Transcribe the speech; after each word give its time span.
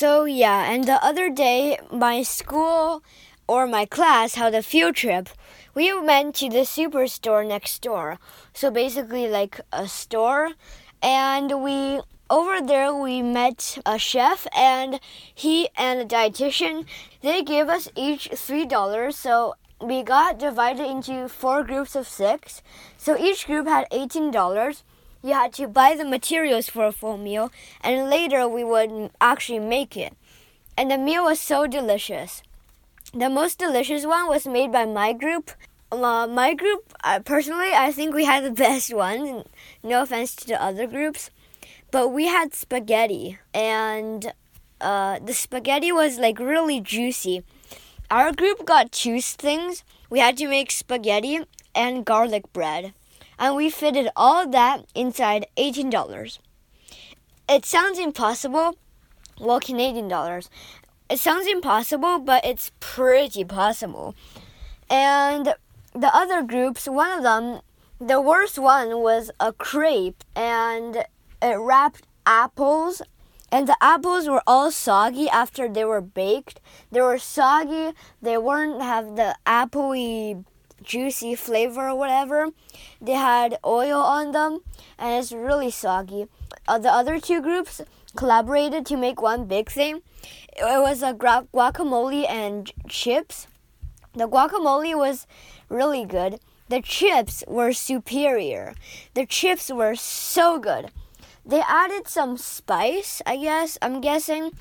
So, 0.00 0.24
yeah, 0.24 0.72
and 0.72 0.84
the 0.84 0.98
other 1.04 1.28
day, 1.28 1.78
my 1.92 2.22
school 2.22 3.04
or 3.46 3.66
my 3.66 3.84
class 3.84 4.34
had 4.34 4.54
a 4.54 4.62
field 4.62 4.96
trip. 4.96 5.28
We 5.74 5.92
went 5.92 6.36
to 6.36 6.48
the 6.48 6.64
superstore 6.64 7.46
next 7.46 7.82
door. 7.82 8.18
So, 8.54 8.70
basically, 8.70 9.28
like 9.28 9.60
a 9.70 9.86
store. 9.88 10.52
And 11.02 11.62
we 11.62 12.00
over 12.30 12.62
there 12.62 12.94
we 12.94 13.20
met 13.20 13.76
a 13.84 13.98
chef 13.98 14.46
and 14.56 15.00
he 15.34 15.68
and 15.76 16.00
a 16.00 16.06
dietitian 16.06 16.86
they 17.20 17.42
gave 17.42 17.68
us 17.68 17.90
each 17.94 18.30
three 18.36 18.64
dollars 18.64 19.16
so 19.16 19.54
we 19.80 20.02
got 20.02 20.38
divided 20.38 20.86
into 20.86 21.28
four 21.28 21.64
groups 21.64 21.96
of 21.96 22.06
six 22.06 22.62
so 22.96 23.18
each 23.18 23.46
group 23.46 23.66
had 23.66 23.84
eighteen 23.90 24.30
dollars 24.30 24.84
you 25.22 25.34
had 25.34 25.52
to 25.54 25.68
buy 25.68 25.94
the 25.94 26.04
materials 26.04 26.68
for 26.68 26.86
a 26.86 26.92
full 26.92 27.16
meal 27.16 27.50
and 27.80 28.10
later 28.10 28.48
we 28.48 28.64
would 28.64 29.10
actually 29.20 29.58
make 29.58 29.96
it. 29.96 30.14
And 30.76 30.90
the 30.90 30.98
meal 30.98 31.24
was 31.24 31.40
so 31.40 31.66
delicious. 31.66 32.42
The 33.12 33.28
most 33.28 33.58
delicious 33.58 34.06
one 34.06 34.28
was 34.28 34.46
made 34.46 34.72
by 34.72 34.86
my 34.86 35.12
group. 35.12 35.50
Uh, 35.92 36.26
my 36.26 36.54
group 36.54 36.94
uh, 37.02 37.18
personally 37.18 37.72
i 37.74 37.90
think 37.90 38.14
we 38.14 38.24
had 38.24 38.44
the 38.44 38.50
best 38.66 38.94
one. 38.94 39.44
No 39.82 40.02
offense 40.02 40.34
to 40.36 40.46
the 40.46 40.62
other 40.62 40.86
groups. 40.86 41.30
But 41.90 42.08
we 42.08 42.26
had 42.26 42.54
spaghetti 42.54 43.38
and 43.52 44.32
uh, 44.80 45.18
the 45.18 45.34
spaghetti 45.34 45.92
was 45.92 46.18
like 46.18 46.38
really 46.38 46.80
juicy. 46.80 47.42
Our 48.10 48.32
group 48.32 48.64
got 48.64 48.92
two 48.92 49.20
things. 49.20 49.84
We 50.08 50.18
had 50.20 50.36
to 50.38 50.48
make 50.48 50.70
spaghetti 50.70 51.40
and 51.74 52.04
garlic 52.04 52.52
bread, 52.52 52.92
and 53.40 53.56
we 53.56 53.70
fitted 53.70 54.10
all 54.14 54.46
that 54.48 54.84
inside 54.94 55.46
$18. 55.56 56.38
It 57.48 57.64
sounds 57.64 57.98
impossible. 57.98 58.76
Well, 59.40 59.58
Canadian 59.58 60.06
dollars. 60.06 60.50
It 61.08 61.18
sounds 61.18 61.48
impossible, 61.48 62.20
but 62.20 62.44
it's 62.44 62.70
pretty 62.78 63.42
possible. 63.42 64.14
And 64.88 65.54
the 65.92 66.14
other 66.14 66.42
groups, 66.42 66.86
one 66.86 67.10
of 67.10 67.24
them, 67.24 67.62
the 67.98 68.20
worst 68.20 68.58
one 68.58 69.00
was 69.00 69.30
a 69.40 69.52
crepe, 69.52 70.22
and 70.36 71.04
it 71.42 71.58
wrapped 71.58 72.06
apples 72.26 73.02
and 73.52 73.66
the 73.66 73.76
apples 73.80 74.28
were 74.28 74.42
all 74.46 74.70
soggy 74.70 75.28
after 75.28 75.68
they 75.68 75.84
were 75.84 76.00
baked. 76.00 76.60
They 76.92 77.00
were 77.00 77.18
soggy. 77.18 77.92
They 78.22 78.38
weren't 78.38 78.80
have 78.80 79.16
the 79.16 79.34
appley 79.44 80.44
juicy 80.82 81.34
flavor 81.34 81.88
or 81.88 81.94
whatever. 81.94 82.48
They 83.00 83.12
had 83.12 83.58
oil 83.64 84.00
on 84.00 84.32
them 84.32 84.60
and 84.98 85.18
it's 85.18 85.32
really 85.32 85.70
soggy. 85.70 86.26
Uh, 86.66 86.78
the 86.78 86.90
other 86.90 87.18
two 87.20 87.40
groups 87.40 87.80
collaborated 88.16 88.86
to 88.86 88.96
make 88.96 89.22
one 89.22 89.46
big 89.46 89.70
thing. 89.70 90.02
It 90.56 90.80
was 90.80 91.02
a 91.02 91.14
gu 91.14 91.46
guacamole 91.54 92.28
and 92.28 92.70
chips. 92.88 93.46
The 94.14 94.28
guacamole 94.28 94.96
was 94.96 95.26
really 95.68 96.04
good. 96.04 96.40
The 96.68 96.82
chips 96.82 97.42
were 97.48 97.72
superior. 97.72 98.74
The 99.14 99.26
chips 99.26 99.70
were 99.70 99.94
so 99.94 100.58
good. 100.58 100.90
They 101.44 101.62
added 101.66 102.06
some 102.06 102.36
spice, 102.36 103.22
I 103.26 103.36
guess. 103.36 103.78
I'm 103.82 104.00
guessing, 104.00 104.52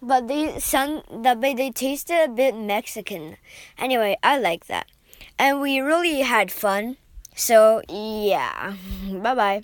but 0.00 0.28
they 0.28 0.58
some 0.60 1.02
the 1.10 1.34
they 1.34 1.70
tasted 1.70 2.24
a 2.24 2.28
bit 2.28 2.54
Mexican. 2.54 3.36
Anyway, 3.78 4.16
I 4.22 4.38
like 4.38 4.66
that, 4.66 4.86
and 5.38 5.60
we 5.60 5.80
really 5.80 6.20
had 6.20 6.50
fun. 6.50 6.96
So 7.34 7.82
yeah, 7.88 8.74
bye 9.10 9.34
bye. 9.34 9.62